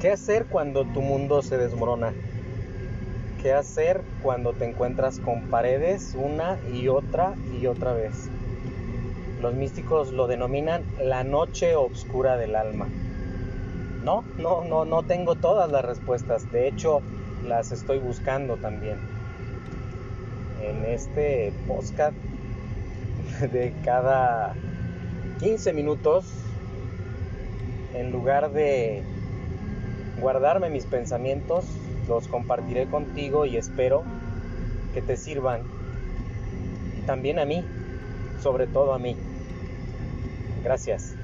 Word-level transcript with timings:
¿Qué 0.00 0.10
hacer 0.10 0.44
cuando 0.44 0.84
tu 0.84 1.00
mundo 1.00 1.40
se 1.40 1.56
desmorona? 1.56 2.12
¿Qué 3.42 3.54
hacer 3.54 4.02
cuando 4.22 4.52
te 4.52 4.66
encuentras 4.66 5.18
con 5.18 5.48
paredes 5.48 6.14
una 6.14 6.58
y 6.70 6.88
otra 6.88 7.34
y 7.58 7.66
otra 7.66 7.94
vez? 7.94 8.28
Los 9.40 9.54
místicos 9.54 10.12
lo 10.12 10.26
denominan 10.26 10.84
la 11.02 11.24
noche 11.24 11.76
oscura 11.76 12.36
del 12.36 12.56
alma. 12.56 12.88
No, 14.04 14.22
no, 14.36 14.64
no, 14.64 14.84
no 14.84 15.02
tengo 15.02 15.34
todas 15.34 15.70
las 15.70 15.82
respuestas. 15.82 16.52
De 16.52 16.68
hecho, 16.68 17.00
las 17.42 17.72
estoy 17.72 17.98
buscando 17.98 18.56
también. 18.56 18.98
En 20.62 20.84
este 20.84 21.54
podcast 21.66 22.16
de 23.50 23.72
cada 23.82 24.54
15 25.40 25.72
minutos, 25.72 26.26
en 27.94 28.12
lugar 28.12 28.52
de 28.52 29.02
guardarme 30.20 30.70
mis 30.70 30.84
pensamientos, 30.84 31.66
los 32.08 32.26
compartiré 32.28 32.86
contigo 32.86 33.46
y 33.46 33.56
espero 33.56 34.04
que 34.94 35.02
te 35.02 35.16
sirvan. 35.16 35.62
También 37.06 37.38
a 37.38 37.44
mí, 37.44 37.64
sobre 38.42 38.66
todo 38.66 38.94
a 38.94 38.98
mí. 38.98 39.16
Gracias. 40.64 41.14